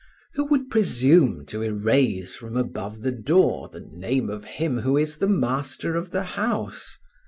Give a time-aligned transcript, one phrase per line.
[0.33, 5.19] Who would presume to erase from above the door the name of him who is
[5.19, 6.97] the master of the house?